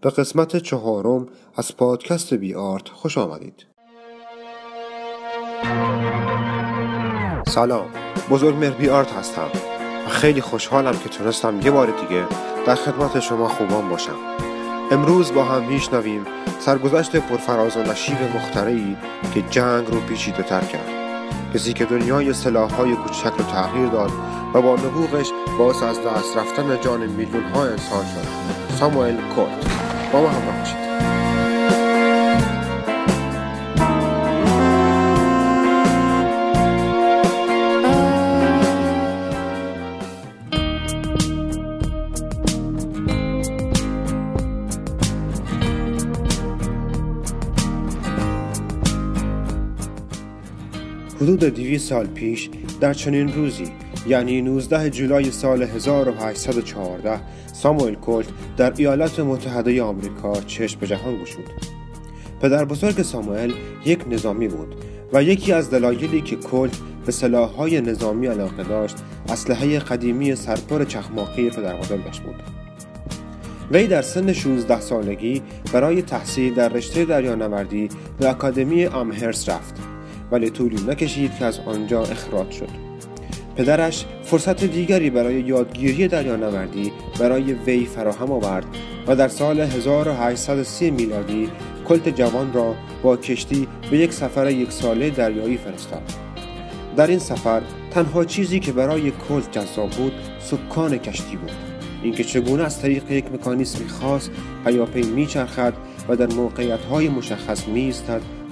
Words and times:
به 0.00 0.10
قسمت 0.10 0.56
چهارم 0.56 1.26
از 1.56 1.76
پادکست 1.76 2.34
بی 2.34 2.54
آرت 2.54 2.88
خوش 2.88 3.18
آمدید. 3.18 3.66
سلام 7.46 7.86
بزرگ 8.30 8.56
مهر 8.56 8.70
بی 8.70 8.88
آرت 8.88 9.12
هستم 9.12 9.48
و 10.06 10.08
خیلی 10.08 10.40
خوشحالم 10.40 10.98
که 10.98 11.08
تونستم 11.08 11.60
یه 11.60 11.70
بار 11.70 11.86
دیگه 11.86 12.26
در 12.66 12.74
خدمت 12.74 13.20
شما 13.20 13.48
خوبان 13.48 13.88
باشم. 13.88 14.16
امروز 14.90 15.32
با 15.32 15.44
هم 15.44 15.64
میشنویم 15.64 16.26
سرگذشت 16.60 17.16
پرفراز 17.16 17.76
و 17.76 17.82
نشیب 17.82 18.36
مخترعی 18.36 18.96
که 19.34 19.42
جنگ 19.42 19.86
رو 19.86 20.00
پیچیده 20.00 20.42
تر 20.42 20.64
کرد. 20.64 20.88
کسی 21.54 21.72
که 21.72 21.84
دنیای 21.84 22.32
های 22.78 22.94
کوچک 22.94 23.32
رو 23.38 23.44
تغییر 23.44 23.88
داد 23.88 24.10
و 24.54 24.62
با 24.62 24.74
نبوغش 24.74 25.30
باعث 25.58 25.82
از 25.82 25.98
دست 26.00 26.36
رفتن 26.36 26.80
جان 26.80 27.06
میلیون 27.06 27.44
ها 27.44 27.64
انسان 27.64 28.04
شد. 28.04 28.48
ساموئل 28.78 29.16
کورت. 29.34 29.87
با 30.12 30.20
ما 30.20 30.28
همراه 30.28 30.58
باشید. 30.58 30.88
حدود 51.20 51.44
200 51.44 51.88
سال 51.88 52.06
پیش 52.06 52.50
در 52.80 52.94
چنین 52.94 53.32
روزی 53.32 53.72
یعنی 54.06 54.42
19 54.42 54.90
جولای 54.90 55.30
سال 55.30 55.62
1814 55.62 57.20
ساموئل 57.52 57.94
کولت 57.94 58.28
در 58.56 58.72
ایالات 58.76 59.20
متحده 59.20 59.82
آمریکا 59.82 60.40
چشم 60.40 60.80
به 60.80 60.86
جهان 60.86 61.22
گشود. 61.22 61.50
پدر 62.42 62.64
بزرگ 62.64 63.02
ساموئل 63.02 63.52
یک 63.84 64.04
نظامی 64.10 64.48
بود 64.48 64.74
و 65.12 65.22
یکی 65.22 65.52
از 65.52 65.70
دلایلی 65.70 66.20
که 66.20 66.36
کولت 66.36 66.76
به 67.06 67.12
سلاحهای 67.12 67.80
نظامی 67.80 68.26
علاقه 68.26 68.64
داشت 68.64 68.96
اسلحه 69.28 69.78
قدیمی 69.78 70.34
سرپر 70.34 70.84
چخماقی 70.84 71.50
پدر 71.50 71.76
بزرگش 71.76 72.20
بود. 72.20 72.34
وی 73.70 73.86
در 73.86 74.02
سن 74.02 74.32
16 74.32 74.80
سالگی 74.80 75.42
برای 75.72 76.02
تحصیل 76.02 76.54
در 76.54 76.68
رشته 76.68 77.04
دریانوردی 77.04 77.88
به 78.18 78.30
اکادمی 78.30 78.86
آمهرس 78.86 79.48
رفت 79.48 79.74
ولی 80.32 80.50
طولی 80.50 80.82
نکشید 80.88 81.34
که 81.38 81.44
از 81.44 81.60
آنجا 81.66 82.02
اخراج 82.02 82.50
شد. 82.50 82.87
پدرش 83.58 84.04
فرصت 84.22 84.64
دیگری 84.64 85.10
برای 85.10 85.40
یادگیری 85.40 86.08
دریانوردی 86.08 86.92
برای 87.20 87.52
وی 87.52 87.84
فراهم 87.86 88.32
آورد 88.32 88.66
و 89.06 89.16
در 89.16 89.28
سال 89.28 89.60
1830 89.60 90.90
میلادی 90.90 91.50
کلت 91.88 92.08
جوان 92.08 92.52
را 92.52 92.74
با 93.02 93.16
کشتی 93.16 93.68
به 93.90 93.98
یک 93.98 94.12
سفر 94.12 94.50
یک 94.50 94.72
ساله 94.72 95.10
دریایی 95.10 95.56
فرستاد. 95.56 96.02
در 96.96 97.06
این 97.06 97.18
سفر 97.18 97.62
تنها 97.90 98.24
چیزی 98.24 98.60
که 98.60 98.72
برای 98.72 99.12
کلت 99.28 99.52
جذاب 99.52 99.90
بود 99.90 100.12
سکان 100.40 100.98
کشتی 100.98 101.36
بود 101.36 101.52
اینکه 102.02 102.24
چگونه 102.24 102.62
از 102.62 102.82
طریق 102.82 103.10
یک 103.10 103.32
مکانیسمی 103.32 103.88
خاص 103.88 104.28
پیاپی 104.64 105.02
میچرخد 105.02 105.74
و 106.08 106.16
در 106.16 106.26
موقعیت 106.26 106.84
های 106.84 107.08
مشخص 107.08 107.68
می 107.68 107.94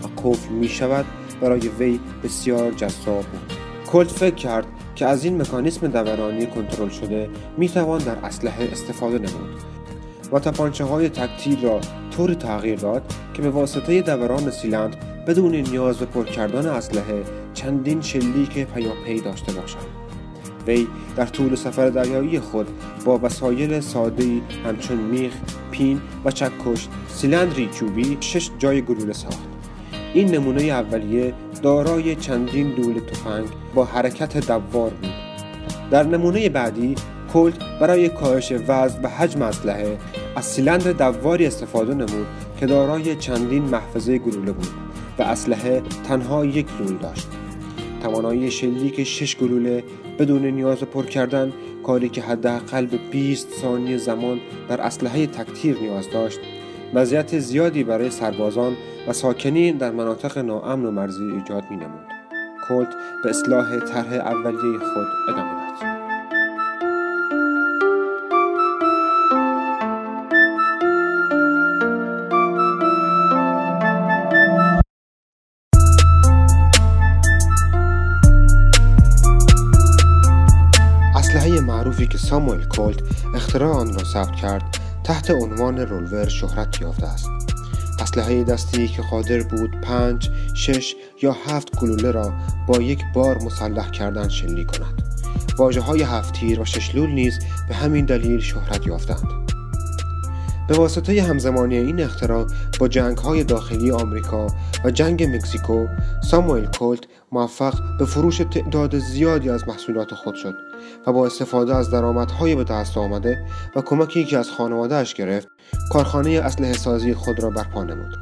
و 0.03 0.29
قفل 0.29 0.53
می 0.53 0.69
شود 0.69 1.05
برای 1.41 1.69
وی 1.79 2.01
بسیار 2.25 2.73
جذاب 2.73 3.25
بود 3.25 3.66
کلت 3.87 4.11
فکر 4.11 4.35
کرد 4.35 4.67
که 4.95 5.07
از 5.07 5.25
این 5.25 5.43
مکانیسم 5.43 5.87
دورانی 5.87 6.47
کنترل 6.47 6.89
شده 6.89 7.29
می 7.57 7.69
توان 7.69 7.99
در 7.99 8.17
اسلحه 8.25 8.69
استفاده 8.73 9.19
نمود 9.19 9.63
و 10.33 10.39
تپانچه 10.39 10.85
های 10.85 11.09
تکتیل 11.09 11.63
را 11.63 11.81
طوری 12.11 12.35
تغییر 12.35 12.79
داد 12.79 13.03
که 13.35 13.43
به 13.43 13.51
واسطه 13.51 14.03
دوران 14.03 14.51
سیلند 14.51 14.97
بدون 15.27 15.55
نیاز 15.55 15.99
به 15.99 16.07
پر 16.07 16.25
کردن 16.25 16.67
اسلحه 16.67 17.23
چندین 17.55 18.01
شلیک 18.01 18.67
پیاپی 18.67 19.21
داشته 19.21 19.53
باشد. 19.53 20.07
وی 20.67 20.87
در 21.17 21.27
طول 21.27 21.55
سفر 21.55 21.91
دریایی 21.91 22.41
خود 22.41 22.69
با 23.05 23.19
وسایل 23.23 23.81
ساده 23.81 24.41
همچون 24.65 24.97
میخ، 24.99 25.33
پین 25.71 26.01
و 26.25 26.31
چکش 26.31 26.89
سیلندری 27.09 27.69
چوبی 27.69 28.17
شش 28.21 28.51
جای 28.59 28.83
گلوله 28.83 29.13
ساخت. 29.13 29.49
این 30.15 30.35
نمونه 30.35 30.63
اولیه 30.63 31.35
دارای 31.63 32.17
چندین 32.17 32.75
دول 32.75 33.01
تفنگ 33.01 33.47
با 33.75 33.85
حرکت 33.85 34.47
دوار 34.47 34.91
بود. 34.91 35.13
در 35.91 36.03
نمونه 36.03 36.49
بعدی 36.49 36.95
کلت 37.33 37.59
برای 37.81 38.09
کاهش 38.09 38.53
وزن 38.53 39.03
و 39.03 39.09
حجم 39.09 39.43
اسلحه 39.43 39.99
از 40.37 40.45
سیلندر 40.45 40.93
دواری 40.93 41.47
استفاده 41.47 41.95
نمود 41.95 42.27
که 42.61 42.67
دارای 42.67 43.17
چندین 43.17 43.63
محفظه 43.63 44.19
گلوله 44.19 44.53
بود 44.53 44.69
و 45.19 45.23
اسلحه 45.23 45.83
تنها 46.09 46.45
یک 46.45 46.67
لول 46.81 46.97
داشت. 46.97 47.29
توانایی 48.03 48.51
شلیک 48.51 49.05
شش 49.05 49.37
گلوله 49.37 49.85
بدون 50.19 50.47
نیاز 50.47 50.79
پر 50.79 51.05
کردن 51.05 51.53
کاری 51.87 52.09
که 52.09 52.23
حداقل 52.23 52.87
به 52.87 52.97
20 52.97 53.49
ثانیه 53.61 53.97
زمان 53.97 54.41
در 54.69 54.81
اسلحه 54.81 55.27
تکتیر 55.27 55.79
نیاز 55.79 56.11
داشت 56.11 56.39
مزیت 56.97 57.39
زیادی 57.39 57.85
برای 57.85 58.11
سربازان 58.11 58.77
و 59.09 59.13
ساکنین 59.13 59.77
در 59.77 59.91
مناطق 59.91 60.39
ناامن 60.39 60.85
و 60.85 60.91
مرزی 60.91 61.25
ایجاد 61.25 61.65
می 61.71 61.77
نمود. 61.77 62.07
کلت 62.69 62.95
به 63.25 63.31
اصلاح 63.31 63.79
طرح 63.81 64.13
اولیه 64.13 64.79
خود 64.79 65.07
ادامه 65.29 65.51
داد. 65.51 66.07
معروفی 81.67 82.07
که 82.07 82.19
ساموئل 82.19 82.65
کولت 82.65 83.01
اختراع 83.35 83.77
آن 83.77 83.95
را 83.95 84.05
ثبت 84.05 84.37
کرد 84.37 84.86
تحت 85.07 85.31
عنوان 85.31 85.79
رولور 85.79 86.29
شهرت 86.29 86.81
یافته 86.81 87.07
است. 87.07 87.29
اسلحه 88.01 88.45
دستی 88.45 88.89
که 88.89 89.03
قادر 89.03 89.43
بود 89.43 89.81
پنج، 89.81 90.31
شش 90.55 90.95
یا 91.23 91.37
هفت 91.47 91.77
گلوله 91.81 92.11
را 92.11 92.33
با 92.67 92.79
یک 92.79 93.01
بار 93.15 93.43
مسلح 93.43 93.91
کردن 93.91 94.29
شلیک 94.29 94.67
کند. 94.67 95.03
واجه 95.59 95.81
های 95.81 96.03
هفت 96.03 96.35
تیر 96.35 96.61
و 96.61 96.65
ششلول 96.65 97.11
نیز 97.11 97.39
به 97.69 97.75
همین 97.75 98.05
دلیل 98.05 98.41
شهرت 98.41 98.87
یافتند 98.87 99.46
به 100.69 100.77
واسطه 100.77 101.23
همزمانی 101.23 101.77
این 101.77 102.01
اختراع 102.01 102.47
با 102.81 102.89
جنگ 102.89 103.19
های 103.19 103.45
داخلی 103.45 103.91
آمریکا 103.91 104.47
و 104.85 104.91
جنگ 104.91 105.25
مکزیکو 105.25 105.87
ساموئل 106.31 106.67
کولت 106.67 107.01
موفق 107.33 107.75
به 107.99 108.05
فروش 108.05 108.39
تعداد 108.39 108.99
زیادی 108.99 109.51
از 109.51 109.69
محصولات 109.69 110.15
خود 110.15 110.35
شد 110.35 110.55
و 111.07 111.13
با 111.13 111.27
استفاده 111.27 111.77
از 111.77 111.91
درآمدهای 111.91 112.55
به 112.55 112.65
دست 112.65 112.99
آمده 112.99 113.39
و 113.77 113.81
کمکی 113.81 114.25
که 114.25 114.39
از 114.39 114.51
خانوادهش 114.51 115.15
گرفت 115.15 115.49
کارخانه 115.93 116.31
اسلحه 116.31 116.73
سازی 116.73 117.15
خود 117.15 117.43
را 117.43 117.51
برپا 117.51 117.85
نمود. 117.85 118.17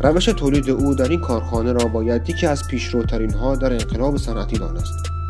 روش 0.00 0.24
تولید 0.24 0.70
او 0.70 0.94
در 0.94 1.08
این 1.08 1.20
کارخانه 1.20 1.72
را 1.72 1.84
باید 1.84 2.30
یکی 2.30 2.46
از 2.46 2.68
پیشروترین 2.68 3.32
ها 3.32 3.56
در 3.56 3.72
انقلاب 3.72 4.16
صنعتی 4.16 4.58
دانست. 4.58 5.21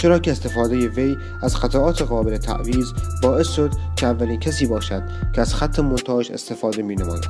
چرا 0.00 0.18
که 0.18 0.30
استفاده 0.30 0.88
وی 0.88 1.16
از 1.42 1.56
خطاات 1.56 2.02
قابل 2.02 2.36
تعویز 2.36 2.92
باعث 3.22 3.48
شد 3.48 3.70
که 3.96 4.06
اولین 4.06 4.40
کسی 4.40 4.66
باشد 4.66 5.02
که 5.32 5.40
از 5.40 5.54
خط 5.54 5.78
مونتاژ 5.78 6.30
استفاده 6.30 6.82
می 6.82 6.96
نماید 6.96 7.24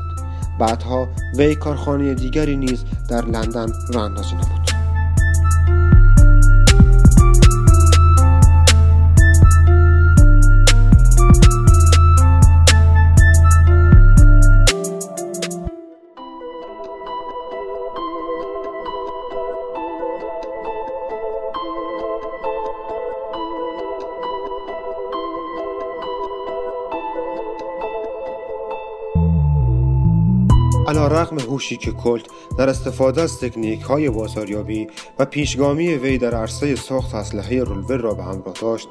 بعدها 0.60 1.08
وی 1.36 1.54
کارخانه 1.54 2.14
دیگری 2.14 2.56
نیز 2.56 2.84
در 3.08 3.24
لندن 3.24 3.72
راه 3.94 4.04
اندازی 4.04 4.34
نمود 4.34 4.69
علا 30.90 31.06
رقم 31.06 31.38
هوشی 31.38 31.76
که 31.76 31.92
کلت 31.92 32.22
در 32.58 32.68
استفاده 32.68 33.22
از 33.22 33.40
تکنیک 33.40 33.80
های 33.80 34.10
بازاریابی 34.10 34.88
و 35.18 35.24
پیشگامی 35.24 35.88
وی 35.88 36.18
در 36.18 36.34
عرصه 36.34 36.76
ساخت 36.76 37.14
اسلحه 37.14 37.64
رولور 37.64 38.00
را 38.00 38.14
به 38.14 38.22
همراه 38.22 38.54
داشت 38.60 38.88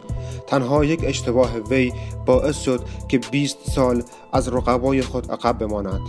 تنها 0.48 0.86
یک 0.86 1.00
اشتباه 1.04 1.57
وی 1.57 1.94
باعث 2.25 2.57
شد 2.57 2.86
که 3.07 3.18
20 3.18 3.57
سال 3.69 4.04
از 4.34 4.48
رقبای 4.48 5.01
خود 5.01 5.31
عقب 5.31 5.57
بماند. 5.57 6.01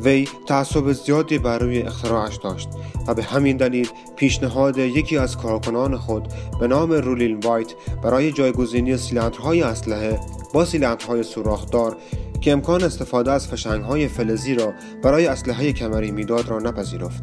وی 0.00 0.28
تعصب 0.46 0.92
زیادی 0.92 1.38
برای 1.38 1.82
اختراعش 1.82 2.36
داشت 2.36 2.68
و 3.06 3.14
به 3.14 3.22
همین 3.22 3.56
دلیل 3.56 3.88
پیشنهاد 4.16 4.78
یکی 4.78 5.18
از 5.18 5.36
کارکنان 5.36 5.96
خود 5.96 6.28
به 6.60 6.66
نام 6.66 6.92
رولین 6.92 7.40
وایت 7.40 7.74
برای 8.02 8.32
جایگزینی 8.32 8.96
سیلندرهای 8.96 9.62
اسلحه 9.62 10.20
با 10.54 10.64
سیلندرهای 10.64 11.22
سوراخدار 11.22 11.96
که 12.44 12.52
امکان 12.52 12.84
استفاده 12.84 13.32
از 13.32 13.66
های 13.66 14.08
فلزی 14.08 14.54
را 14.54 14.74
برای 15.02 15.26
اسلحه 15.26 15.72
کمری 15.72 16.10
می‌داد 16.10 16.48
را 16.48 16.58
نپذیرفت. 16.58 17.22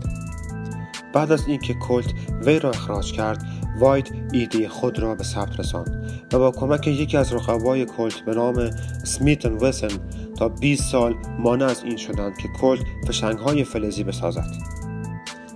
بعد 1.14 1.32
از 1.32 1.48
اینکه 1.48 1.74
کلت 1.74 2.14
وی 2.46 2.60
را 2.60 2.70
اخراج 2.70 3.14
کرد 3.14 3.46
وایت 3.80 4.10
ایده 4.34 4.70
خود 4.70 5.00
را 5.00 5.16
به 5.16 5.24
ثبت 5.24 5.60
رساند 5.60 6.24
و 6.34 6.40
با 6.40 6.52
کمک 6.52 6.88
یکی 6.88 7.18
از 7.18 7.34
رقبای 7.34 7.86
کلت 7.86 8.20
به 8.20 8.34
نام 8.34 8.70
سمیتن 9.04 9.54
وسن 9.54 9.88
تا 10.38 10.50
20 10.50 10.92
سال 10.92 11.16
مانع 11.40 11.66
از 11.66 11.84
این 11.84 11.98
شدند 11.98 12.38
که 12.38 12.48
کلت 12.48 12.84
های 13.22 13.64
فلزی 13.64 14.04
بسازد. 14.04 14.52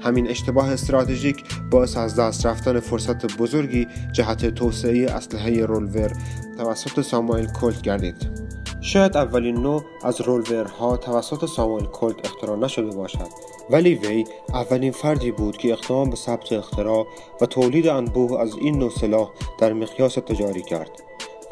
همین 0.01 0.29
اشتباه 0.29 0.71
استراتژیک 0.71 1.43
باعث 1.71 1.97
از 1.97 2.15
دست 2.15 2.45
رفتن 2.45 2.79
فرصت 2.79 3.37
بزرگی 3.37 3.87
جهت 4.11 4.45
توسعه 4.45 5.11
اسلحه 5.11 5.65
رولور 5.65 6.11
توسط 6.57 7.01
ساموئل 7.01 7.45
کلت 7.45 7.81
گردید. 7.81 8.45
شاید 8.85 9.17
اولین 9.17 9.55
نوع 9.55 9.83
از 10.03 10.21
رولورها 10.21 10.97
توسط 10.97 11.45
ساموئل 11.45 11.85
کلت 11.85 12.25
اختراع 12.25 12.57
نشده 12.57 12.95
باشد. 12.95 13.27
ولی 13.69 13.95
وی 13.95 14.25
اولین 14.53 14.91
فردی 14.91 15.31
بود 15.31 15.57
که 15.57 15.71
اقدام 15.71 16.09
به 16.09 16.15
ثبت 16.15 16.53
اختراع 16.53 17.07
و 17.41 17.45
تولید 17.45 17.87
انبوه 17.87 18.41
از 18.41 18.55
این 18.57 18.79
نوع 18.79 18.89
سلاح 18.89 19.31
در 19.59 19.73
مقیاس 19.73 20.13
تجاری 20.13 20.61
کرد. 20.61 20.91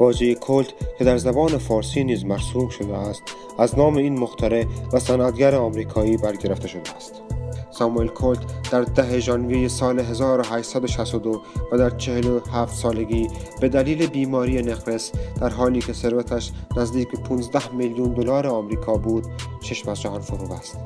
واژه 0.00 0.34
کلت 0.34 0.74
که 0.98 1.04
در 1.04 1.16
زبان 1.16 1.58
فارسی 1.58 2.04
نیز 2.04 2.24
مرسوم 2.24 2.68
شده 2.68 2.96
است 2.96 3.22
از 3.58 3.78
نام 3.78 3.96
این 3.96 4.18
مخترع 4.18 4.64
و 4.92 4.98
صنعتگر 4.98 5.54
آمریکایی 5.54 6.16
برگرفته 6.16 6.68
شده 6.68 6.96
است. 6.96 7.33
ساموئل 7.78 8.06
کولت 8.06 8.70
در 8.70 8.82
ده 8.82 9.20
ژانویه 9.20 9.68
سال 9.68 10.00
1862 10.00 11.42
و 11.72 11.78
در 11.78 11.90
47 11.90 12.74
سالگی 12.74 13.28
به 13.60 13.68
دلیل 13.68 14.06
بیماری 14.06 14.62
نقرس 14.62 15.12
در 15.40 15.48
حالی 15.48 15.80
که 15.80 15.92
ثروتش 15.92 16.52
نزدیک 16.76 17.08
15 17.08 17.74
میلیون 17.74 18.12
دلار 18.12 18.46
آمریکا 18.46 18.96
بود 18.96 19.26
چشم 19.60 19.90
از 19.90 20.00
جهان 20.00 20.20
فرو 20.20 20.46
بست. 20.46 20.78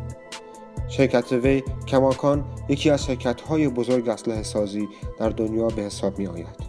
شرکت 0.88 1.32
وی 1.32 1.62
کماکان 1.86 2.44
یکی 2.68 2.90
از 2.90 3.04
شرکت 3.04 3.40
های 3.40 3.68
بزرگ 3.68 4.08
اسلحه 4.08 4.42
سازی 4.42 4.88
در 5.18 5.28
دنیا 5.28 5.68
به 5.68 5.82
حساب 5.82 6.18
می 6.18 6.26
آید. 6.26 6.68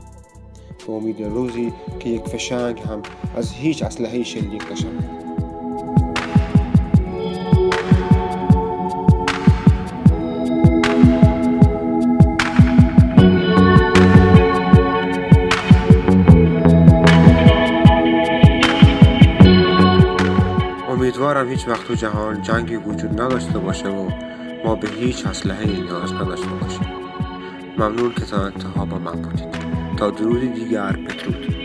به 0.88 0.94
امید 0.94 1.22
روزی 1.22 1.74
که 2.00 2.10
یک 2.10 2.28
فشنگ 2.28 2.80
هم 2.80 3.02
از 3.36 3.52
هیچ 3.52 3.84
اسلحه 3.84 4.24
شلیک 4.24 4.72
نشود. 4.72 5.29
امیدوارم 21.30 21.50
هیچ 21.50 21.68
وقت 21.68 21.88
تو 21.88 21.94
جهان 21.94 22.42
جنگی 22.42 22.76
وجود 22.76 23.22
نداشته 23.22 23.60
باشه 23.60 23.88
و 23.90 24.10
ما 24.66 24.76
به 24.76 24.90
هیچ 24.90 25.26
اسلحه 25.26 25.66
نیاز 25.66 26.14
نداشته 26.14 26.48
باشیم. 26.48 26.88
ممنون 27.78 28.14
که 28.14 28.26
تا 28.26 28.46
انتها 28.46 28.86
با 28.86 29.00
من 29.00 29.22
بودید. 29.22 29.48
تا 29.98 30.10
درودی 30.10 30.48
دیگر 30.48 30.92
بدرود. 30.92 31.59